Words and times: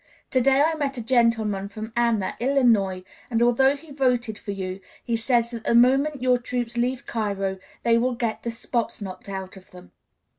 To 0.31 0.41
day 0.41 0.63
I 0.63 0.73
met 0.77 0.97
a 0.97 1.03
gentleman 1.03 1.69
from 1.69 1.93
Anna, 1.95 2.35
Illinois, 2.39 3.03
and 3.29 3.39
although 3.39 3.75
he 3.75 3.91
voted 3.91 4.35
for 4.35 4.49
you 4.49 4.79
he 5.03 5.15
says 5.15 5.51
that 5.51 5.63
the 5.65 5.75
moment 5.75 6.23
your 6.23 6.39
troops 6.39 6.75
leave 6.75 7.05
Cairo 7.05 7.59
they 7.83 7.99
will 7.99 8.15
get 8.15 8.41
the 8.41 8.49
spots 8.49 8.99
knocked 8.99 9.29
out 9.29 9.57
of 9.57 9.69
them. 9.69 9.91